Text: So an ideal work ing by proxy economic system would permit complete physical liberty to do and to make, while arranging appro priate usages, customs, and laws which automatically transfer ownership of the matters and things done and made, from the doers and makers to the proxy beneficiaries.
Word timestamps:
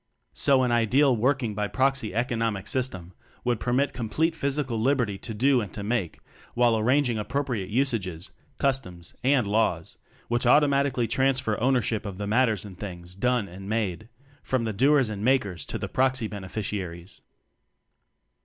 So 0.33 0.63
an 0.63 0.71
ideal 0.71 1.15
work 1.15 1.43
ing 1.43 1.53
by 1.53 1.67
proxy 1.67 2.11
economic 2.15 2.67
system 2.67 3.13
would 3.43 3.59
permit 3.59 3.93
complete 3.93 4.33
physical 4.33 4.79
liberty 4.81 5.19
to 5.19 5.31
do 5.35 5.61
and 5.61 5.71
to 5.73 5.83
make, 5.83 6.21
while 6.55 6.75
arranging 6.75 7.17
appro 7.17 7.45
priate 7.45 7.69
usages, 7.69 8.31
customs, 8.57 9.13
and 9.23 9.45
laws 9.45 9.97
which 10.27 10.47
automatically 10.47 11.05
transfer 11.07 11.55
ownership 11.61 12.07
of 12.07 12.17
the 12.17 12.25
matters 12.25 12.65
and 12.65 12.79
things 12.79 13.13
done 13.13 13.47
and 13.47 13.69
made, 13.69 14.09
from 14.41 14.63
the 14.63 14.73
doers 14.73 15.07
and 15.07 15.23
makers 15.23 15.67
to 15.67 15.77
the 15.77 15.87
proxy 15.87 16.27
beneficiaries. 16.27 17.21